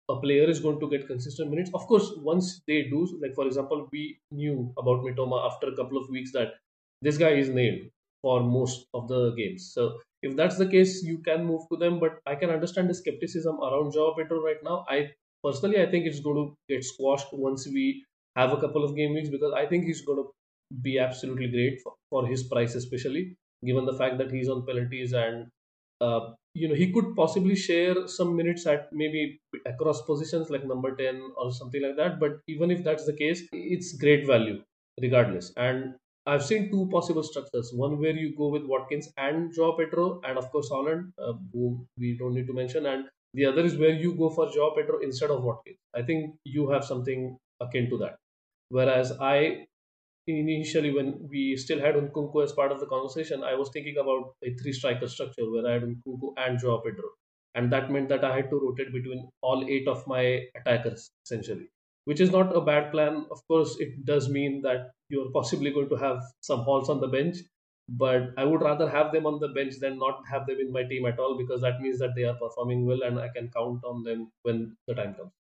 [0.10, 1.72] a player is going to get consistent minutes.
[1.74, 5.98] Of course, once they do, like for example, we knew about Mitoma after a couple
[5.98, 6.54] of weeks that
[7.02, 7.89] this guy is nailed
[8.22, 9.72] for most of the games.
[9.74, 12.00] So if that's the case, you can move to them.
[12.00, 14.86] But I can understand the skepticism around João Pedro right now.
[14.89, 15.12] I
[15.43, 19.13] personally, I think it's going to get squashed once we have a couple of game
[19.13, 20.30] weeks because I think he's going to
[20.82, 25.13] be absolutely great for, for his price, especially given the fact that he's on penalties
[25.13, 25.48] and
[26.02, 30.96] uh, you know he could possibly share some minutes at maybe across positions like number
[30.96, 34.62] 10 or something like that but even if that's the case it's great value
[35.02, 37.74] regardless and I've seen two possible structures.
[37.76, 41.86] One where you go with Watkins and João Pedro, and of course Haaland, uh, who
[41.98, 45.00] we don't need to mention, and the other is where you go for João Pedro
[45.02, 45.76] instead of Watkins.
[45.93, 48.15] I think you have something akin to that.
[48.69, 49.67] Whereas I
[50.28, 54.34] initially, when we still had Nkunku as part of the conversation, I was thinking about
[54.43, 57.10] a three striker structure where I had Nkunku and João Pedro,
[57.56, 61.69] and that meant that I had to rotate between all eight of my attackers essentially
[62.06, 63.26] which is not a bad plan.
[63.32, 67.08] Of course, it does mean that you're possibly going to have some halls on the
[67.08, 67.38] bench,
[67.88, 70.84] but I would rather have them on the bench than not have them in my
[70.84, 73.86] team at all because that means that they are performing well and I can count
[73.86, 75.32] on them when the time comes.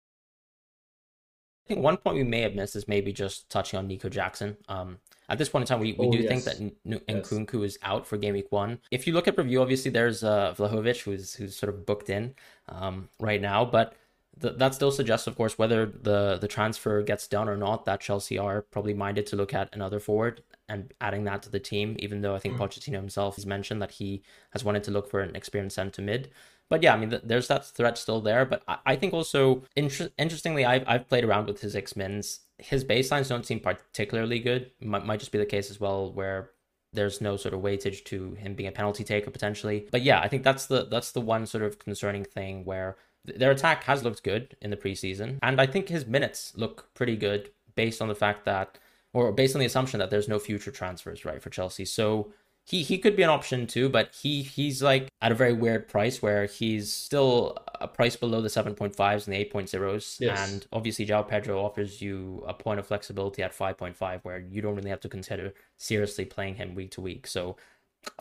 [1.65, 4.57] I think one point we may have missed is maybe just touching on Nico Jackson.
[4.67, 4.97] Um,
[5.29, 6.27] At this point in time, we, we Oh, do yes.
[6.27, 7.29] think that N- Yes.
[7.29, 8.79] Nkunku is out for game week one.
[8.91, 12.35] If you look at review, obviously there's uh, Vlahovic who's who's sort of booked in
[12.67, 13.93] um, right now, but
[14.41, 18.01] th- that still suggests, of course, whether the the transfer gets done or not, that
[18.01, 21.95] Chelsea are probably minded to look at another forward and adding that to the team.
[21.99, 24.21] Even though I think Pochettino himself has mentioned that he
[24.51, 26.29] has wanted to look for an experienced centre mid.
[26.73, 28.45] But yeah, I mean, th- there's that threat still there.
[28.45, 32.39] But I, I think also, inter- interestingly, I've, I've played around with his X Mins.
[32.57, 34.71] His baselines don't seem particularly good.
[34.81, 36.49] Might, might just be the case as well where
[36.91, 39.87] there's no sort of weightage to him being a penalty taker potentially.
[39.91, 43.37] But yeah, I think that's the that's the one sort of concerning thing where th-
[43.37, 47.17] their attack has looked good in the preseason, and I think his minutes look pretty
[47.17, 48.79] good based on the fact that,
[49.13, 51.85] or based on the assumption that there's no future transfers right for Chelsea.
[51.85, 52.33] So
[52.65, 55.87] he he could be an option too, but he he's like at a very weird
[55.87, 60.17] price where he's still a price below the 7.5s and the 8.0s.
[60.19, 60.51] Yes.
[60.51, 64.75] And obviously João Pedro offers you a point of flexibility at 5.5 where you don't
[64.75, 67.27] really have to consider seriously playing him week to week.
[67.27, 67.57] So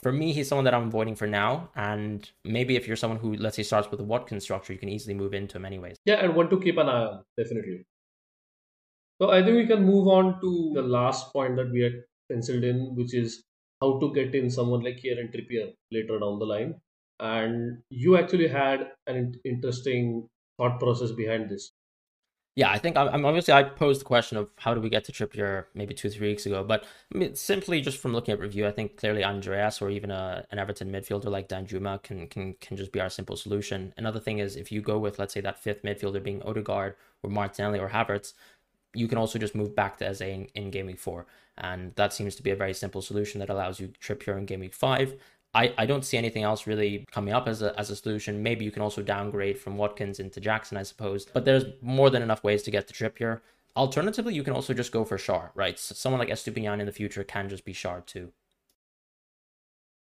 [0.00, 1.70] for me, he's someone that I'm avoiding for now.
[1.76, 4.88] And maybe if you're someone who, let's say, starts with a Watkins structure, you can
[4.88, 5.96] easily move into him anyways.
[6.04, 7.84] Yeah, and one to keep an eye on, definitely.
[9.20, 11.92] So I think we can move on to the last point that we had
[12.30, 13.44] penciled in, which is
[13.82, 16.74] how to get in someone like Kieran Trippier later down the line.
[17.20, 21.72] And you actually had an interesting thought process behind this.
[22.54, 25.12] Yeah, I think I'm, obviously I posed the question of how do we get to
[25.12, 28.66] Trippier maybe two three weeks ago, but I mean simply just from looking at review,
[28.66, 32.76] I think clearly Andreas or even a, an Everton midfielder like Danjuma can can can
[32.76, 33.94] just be our simple solution.
[33.96, 37.30] Another thing is if you go with let's say that fifth midfielder being Odegaard or
[37.30, 38.34] Martinelli or Havertz,
[38.94, 41.26] you can also just move back to Eze in, in game week four,
[41.58, 44.60] and that seems to be a very simple solution that allows you Trippier in game
[44.60, 45.14] week five.
[45.54, 48.42] I, I don't see anything else really coming up as a, as a solution.
[48.42, 51.26] Maybe you can also downgrade from Watkins into Jackson, I suppose.
[51.26, 53.42] But there's more than enough ways to get to here.
[53.76, 55.78] Alternatively, you can also just go for Shar, right?
[55.78, 58.32] So someone like Estupiñán in the future can just be Shar too.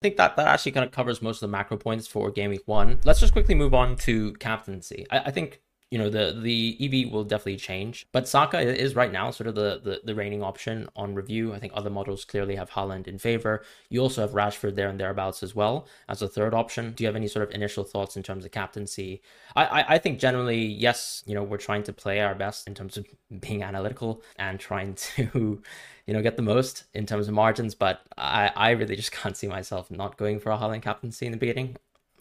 [0.02, 2.52] I think that, that actually kind of covers most of the macro points for game
[2.52, 3.00] week one.
[3.04, 5.06] Let's just quickly move on to captaincy.
[5.10, 9.12] I, I think you know the the EV will definitely change, but Saka is right
[9.12, 11.54] now sort of the, the the reigning option on review.
[11.54, 13.64] I think other models clearly have Haaland in favor.
[13.90, 16.92] You also have Rashford there and thereabouts as well as a third option.
[16.94, 19.22] Do you have any sort of initial thoughts in terms of captaincy?
[19.56, 21.24] I, I I think generally yes.
[21.26, 23.08] You know we're trying to play our best in terms of
[23.42, 25.62] being analytical and trying to
[26.06, 29.36] you know get the most in terms of margins, but I I really just can't
[29.38, 31.78] see myself not going for a Haaland captaincy in the beginning.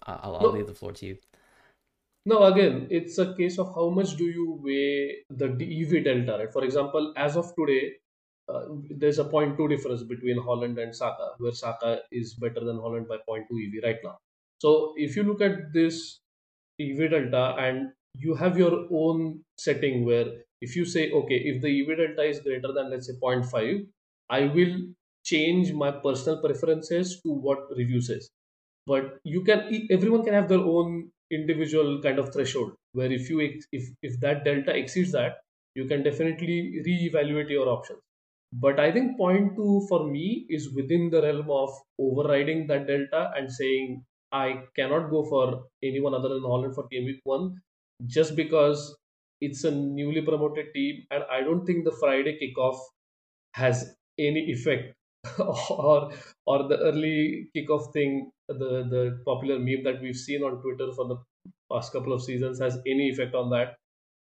[0.07, 0.49] I'll, I'll No.
[0.53, 1.19] leave the floor to you.
[2.29, 6.53] No, again, it's a case of how much do you weigh the EV delta, right?
[6.53, 7.93] For example, as of today,
[8.51, 13.09] uh, there's a 0.2 difference between Haaland and Saka, where Saka is better than Haaland
[13.09, 14.19] by 0.2 EV right now.
[14.59, 16.21] So if you look at this
[16.79, 20.27] EV delta and you have your own setting where
[20.61, 23.87] if you say, okay, if the EV delta is greater than let's say 0.5,
[24.29, 24.77] I will
[25.25, 28.29] change my personal preferences to what review says.
[28.87, 33.41] But you can, everyone can have their own individual kind of threshold where if you
[33.73, 35.39] if if that delta exceeds that,
[35.75, 38.01] you can definitely reevaluate your options.
[38.53, 43.33] But I think point two for me is within the realm of overriding that delta
[43.37, 47.61] and saying I cannot go for anyone other than Haaland for game week one
[48.07, 48.97] just because
[49.41, 52.79] it's a newly promoted team and I don't think the Friday kickoff
[53.55, 54.95] has any effect
[55.39, 56.11] or
[56.47, 61.07] or the early kickoff thing the the popular meme that we've seen on Twitter for
[61.09, 61.17] the
[61.73, 63.77] past couple of seasons has any effect on that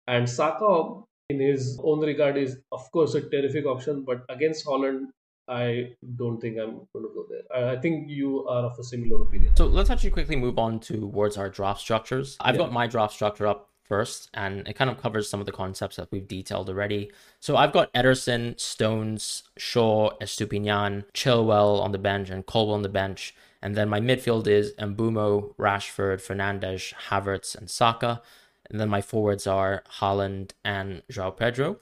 [0.07, 5.07] and Saka in his own regard is of course a terrific option but against Haaland
[5.49, 7.69] I don't think I'm going to go there.
[7.71, 9.55] I, think you are of a similar opinion.
[9.55, 12.35] So let's actually quickly move on towards our draft structures.
[12.41, 12.63] I've Yeah.
[12.63, 15.95] got my draft structure up first, and it kind of covers some of the concepts
[15.95, 17.11] that we've detailed already.
[17.39, 22.89] So I've got Ederson, Stones, Shaw, Estupiñán, Chilwell on the bench, and Colwill on the
[22.89, 23.35] bench.
[23.61, 28.21] And then my midfield is Mbeumo, Rashford, Fernandes, Havertz, and Saka.
[28.69, 31.77] And then my forwards are Haaland and Joao Pedro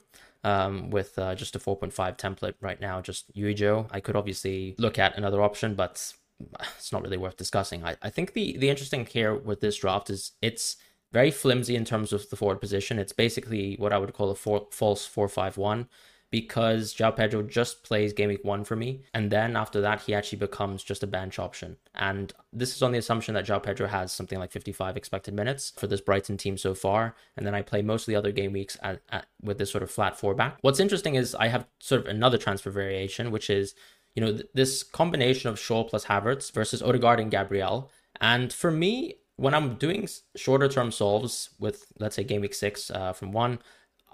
[0.46, 3.88] um, with uh, just a 4.5 template right now, just Yuijo.
[3.90, 6.14] I could obviously look at another option, but
[6.76, 7.84] it's not really worth discussing.
[7.84, 10.76] I, I think the, the interesting here with this draft is it's
[11.16, 12.98] very flimsy in terms of the forward position.
[12.98, 15.86] It's basically what I would call a false 4-5-1
[16.30, 19.04] because Joao Pedro just plays game week one for me.
[19.14, 21.78] And then after that, he actually becomes just a bench option.
[21.94, 25.72] And this is on the assumption that Joao Pedro has something like 55 expected minutes
[25.78, 27.14] for this Brighton team so far.
[27.34, 29.84] And then I play most of the other game weeks at, at, with this sort
[29.84, 30.58] of flat four back.
[30.60, 33.74] What's interesting is I have sort of another transfer variation, which is,
[34.14, 37.90] you know, th- this combination of Shaw plus Havertz versus Odegaard and Gabriel.
[38.20, 42.90] And for me, when I'm doing shorter term solves with, let's say, game week six
[42.90, 43.58] uh, from one,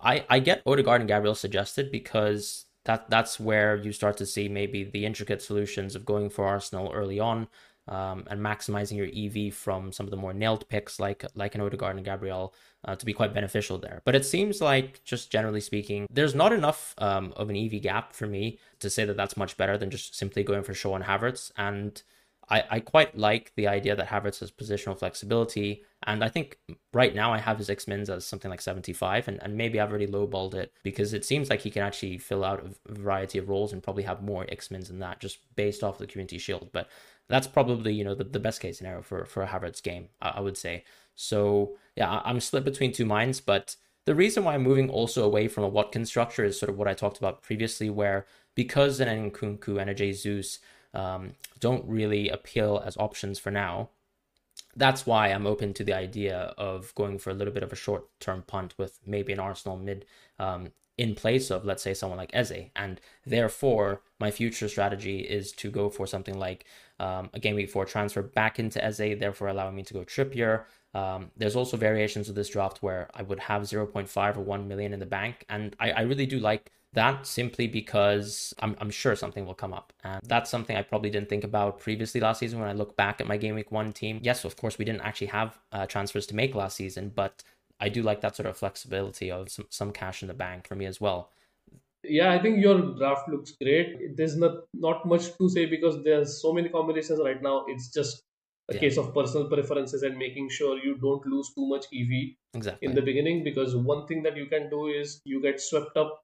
[0.03, 4.49] I, I get Odegaard and Gabriel suggested because that that's where you start to see
[4.49, 7.47] maybe the intricate solutions of going for Arsenal early on
[7.89, 11.61] um, and maximizing your EV from some of the more nailed picks like like an
[11.61, 12.55] Odegaard and Gabriel
[12.85, 14.03] uh, to be quite beneficial there.
[14.05, 18.13] But it seems like, just generally speaking, there's not enough um, of an EV gap
[18.13, 21.05] for me to say that that's much better than just simply going for Shaw and
[21.05, 21.53] Havertz.
[21.57, 22.03] And
[22.49, 25.85] I, I quite like the idea that Havertz has positional flexibility.
[26.05, 26.59] And I think
[26.93, 30.09] right now I have his X-Mins as something like 75, and, and maybe I've already
[30.09, 33.73] lowballed it because it seems like he can actually fill out a variety of roles
[33.73, 36.71] and probably have more X-Mins than that just based off the Community Shield.
[36.73, 36.89] But
[37.29, 40.31] that's probably you know the, the best case scenario for for a Havertz game, I,
[40.31, 40.85] I would say.
[41.15, 45.49] So yeah, I'm split between two minds, but the reason why I'm moving also away
[45.49, 49.31] from a Watkins structure is sort of what I talked about previously, where because an
[49.31, 50.59] Nkunku and a Jesus
[50.95, 53.91] um, don't really appeal as options for now,
[54.75, 57.77] that's why I'm open to the idea of going for a little bit of a
[57.77, 60.07] short term punt with maybe an Arsenal mid
[60.39, 62.71] um, in place of, let's say, someone like Eze.
[62.77, 66.65] And therefore, my future strategy is to go for something like
[67.01, 70.65] um, a game week four transfer back into Eze, therefore allowing me to go Trippier.
[70.95, 74.93] Um, there's also variations of this draft where I would have 0.5 or 1 million
[74.93, 75.45] in the bank.
[75.49, 79.73] And I, I really do like that simply because I'm, I'm sure something will come
[79.73, 79.93] up.
[80.05, 83.21] And that's something I probably didn't think about previously last season when I look back
[83.21, 84.21] at my game week one team.
[84.23, 87.43] Yes, of course, we didn't actually have uh, transfers to make last season, but
[87.81, 90.75] I do like that sort of flexibility of some, some cash in the bank for
[90.75, 91.31] me as well.
[92.05, 94.17] Yeah, I think your draft looks great.
[94.17, 97.65] There's not not much to say because there's so many combinations right now.
[97.69, 98.25] It's just
[98.69, 98.81] a yeah.
[98.81, 102.89] case of personal preferences and making sure you don't lose too much EV exactly.
[102.89, 106.23] in the beginning because one thing that you can do is you get swept up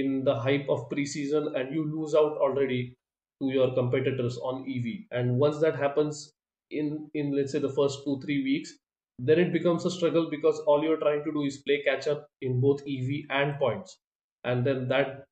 [0.00, 2.94] in the hype of preseason and you lose out already
[3.42, 5.06] to your competitors on EV.
[5.10, 6.32] And once that happens
[6.70, 8.72] in in let's say the first two three weeks,
[9.18, 12.26] then it becomes a struggle because all you're trying to do is play catch up
[12.40, 13.98] in both EV and points
[14.44, 15.24] and then that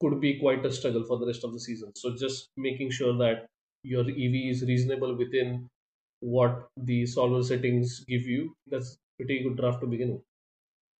[0.00, 1.92] could be quite a struggle for the rest of the season.
[1.94, 3.46] So just making sure that
[3.82, 5.68] your EV is reasonable within
[6.20, 8.54] what the solver settings give you.
[8.66, 10.22] That's pretty good draft to begin with.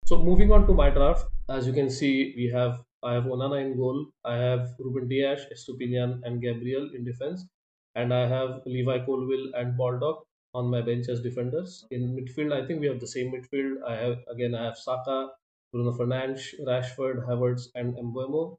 [0.06, 3.60] So moving on to my draft, as you can see, we have I have Onana
[3.60, 7.46] in goal, I have Ruben Dias, Estupiñán, and Gabriel in defense,
[7.94, 11.86] and I have Levi Colwill and Baldock on my bench as defenders.
[11.90, 13.82] In midfield, I think we have the same midfield.
[13.86, 15.30] I have again I have Saka,
[15.72, 18.58] Bruno Fernandes, Rashford, Havertz, and Mbeumo.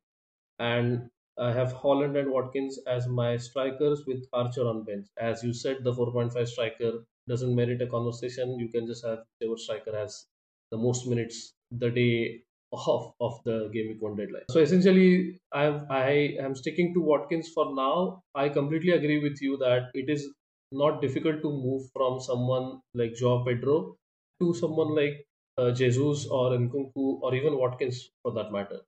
[0.60, 5.08] And I have Haaland and Watkins as my strikers with Archer on bench.
[5.18, 8.58] As you said, the 4.5 striker doesn't merit a conversation.
[8.60, 10.28] You can just have whichever striker has
[10.72, 14.44] the most minutes the day of, of the game week one deadline.
[14.50, 15.66] So essentially, I
[16.02, 16.10] I
[16.46, 18.22] am sticking to Watkins for now.
[18.36, 20.30] I completely agree with you that it is
[20.72, 23.96] not difficult to move from someone like João Pedro
[24.42, 25.26] to someone like
[25.58, 28.80] uh, Jesus or Nkunku or even Watkins for that matter.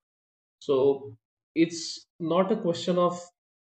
[0.59, 1.15] So
[1.55, 3.19] it's not a question of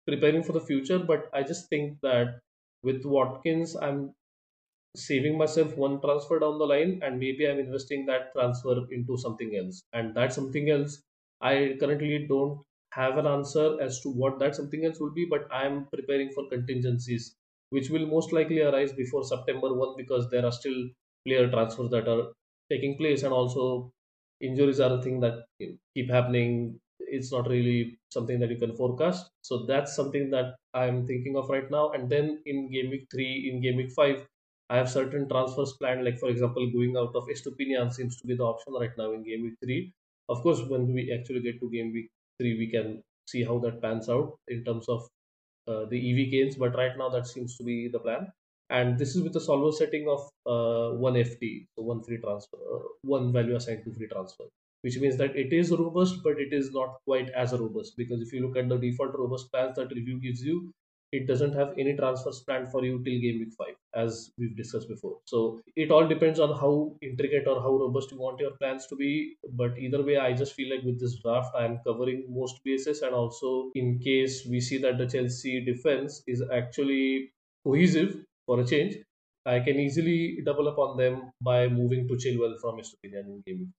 [0.07, 2.41] preparing for the future, but I just think that
[2.83, 4.13] with Watkins, I'm
[4.96, 9.57] saving myself one transfer down the line and maybe I'm investing that transfer into something
[9.57, 9.83] else.
[9.92, 11.03] And that something else,
[11.40, 15.46] I currently don't have an answer as to what that something else will be, but
[15.53, 17.37] I'm preparing for contingencies,
[17.70, 20.88] which will most likely arise before September 1 because there are still
[21.26, 22.33] player transfers that are
[22.70, 23.92] taking place and also
[24.40, 25.44] injuries are a thing that
[25.94, 26.79] keep happening.
[27.00, 29.31] It's not really something that you can forecast.
[29.42, 31.90] So that's something that i'm thinking of right now.
[31.90, 34.26] And then in game week 3 in game week 5
[34.71, 38.37] i have certain transfers planned like for example going out of Estupiñán seems to be
[38.37, 39.93] the option right now in game week 3
[40.29, 43.03] of course when we actually get to game week 3 we can
[43.33, 45.09] see how that pans out in terms of
[45.69, 48.29] uh, the ev gains but right now that seems to be the plan.
[48.71, 52.57] And this is with the solver setting of uh, one FT, so one free transfer,
[52.57, 54.45] uh, one value assigned to free transfer,
[54.83, 58.33] which means that it is robust, but it is not quite as robust because if
[58.33, 60.71] you look at the default robust plans that review gives you,
[61.12, 64.88] it doesn't have any transfers planned for you till game week five, as we've discussed
[64.88, 65.18] before.
[65.25, 68.96] So it all depends on how intricate or how robust you want your plans to
[68.96, 69.37] be.
[69.53, 73.14] But either way, I just feel like with this draft, I'm covering most bases, and
[73.14, 77.32] also in case we see that the Chelsea defense is actually
[77.64, 78.97] cohesive for a change,
[79.47, 83.72] I can easily double up on them by moving to Chilwell from Estupiñán in gaming.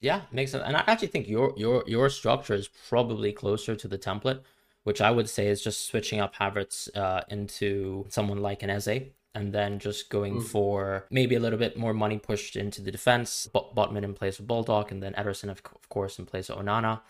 [0.00, 0.64] Yeah, makes sense.
[0.66, 4.42] And I actually think your your your structure is probably closer to the template,
[4.84, 9.10] which I would say is just switching up Havertz uh, into someone like an Eze,
[9.34, 10.44] and then just going mm.
[10.44, 13.48] for maybe a little bit more money pushed into the defense.
[13.52, 17.00] Botman in place of Baldock, and then Ederson, of, of course, in place of Onana.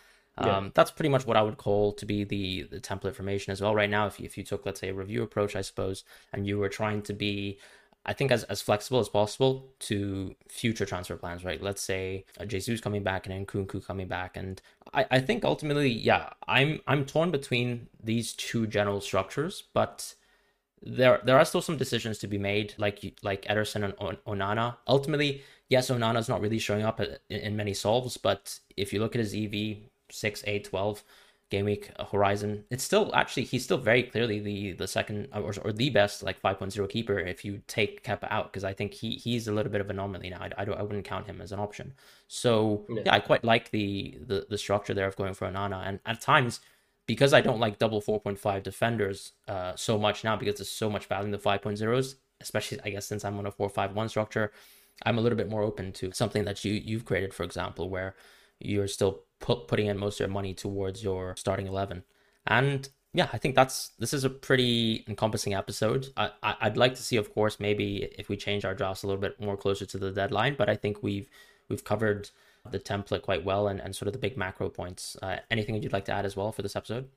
[0.41, 0.57] Yeah.
[0.57, 3.61] Um, that's pretty much what I would call to be the, the template formation as
[3.61, 3.75] well.
[3.75, 6.03] Right now, if you, if you took, let's say, a review approach, I suppose,
[6.33, 7.59] and you were trying to be
[8.07, 11.63] I think as, as flexible as possible to future transfer plans, right?
[11.63, 14.61] Let's say uh, Jesus coming back and Nkunku coming back, and
[14.93, 20.15] I, I think ultimately, yeah, I'm I'm torn between these two general structures, but
[20.83, 23.95] there there are still some decisions to be made, like like Ederson and
[24.27, 24.77] Onana.
[24.87, 29.15] Ultimately, yes, Onana's not really showing up in, in many solves, but if you look
[29.15, 29.79] at his EV
[30.11, 31.03] six, eight, 12,
[31.51, 35.73] game week horizon it's still actually he's still very clearly the the second or, or
[35.73, 39.47] the best like 5.0 keeper if you take Kepa out because I think he he's
[39.47, 41.53] a little bit of an anomaly now I, I, don't I wouldn't count him as
[41.53, 41.93] an option
[42.29, 43.03] so yeah.
[43.07, 43.15] yeah.
[43.15, 46.61] I quite like the, the the structure there of going for Onana and at times
[47.07, 51.07] because I don't like double 4.5 defenders uh so much now because there's so much
[51.07, 54.51] value in the 5.0s especially I guess since I'm on a 4-5-1 structure
[55.05, 58.15] I'm a little bit more open to something that you you've created for example where
[58.61, 62.03] you're still put, putting in most of your money towards your starting 11
[62.47, 66.09] and yeah i think that's this is a pretty encompassing episode.
[66.17, 69.07] I, I would like to see of course maybe if we change our drafts a
[69.07, 71.29] little bit more closer to the deadline but i think we've
[71.69, 72.31] we've covered
[72.71, 75.17] the template quite well and, and sort of the big macro points.
[75.23, 77.09] Uh, anything you'd like to add as well for this episode?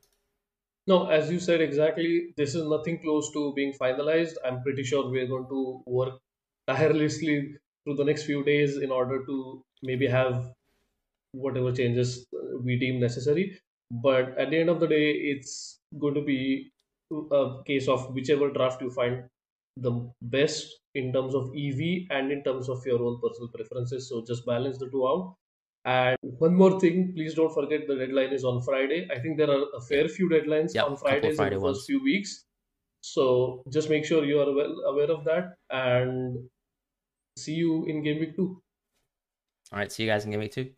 [0.86, 4.34] No as you said exactly this is nothing close to being finalized.
[4.44, 6.14] I'm pretty sure we're going to work
[6.66, 7.54] tirelessly
[7.84, 10.52] through the next few days in order to maybe have
[11.32, 13.58] whatever changes uh, we deem necessary.
[13.90, 16.70] But at the end of the day, it's going to be
[17.12, 19.24] uh, a case of whichever draft you find
[19.76, 24.08] the best in terms of EV and in terms of your own personal preferences.
[24.08, 25.34] So just balance the two out.
[25.84, 29.08] And one more thing, please don't forget the deadline is on Friday.
[29.14, 31.86] I think there are a fair few deadlines yep, on Fridays Friday in the first
[31.86, 32.44] few weeks.
[33.00, 36.48] So just make sure you are well aware of that and
[37.38, 38.60] see you in game week two.
[39.72, 40.70] All right, see you guys in game week two.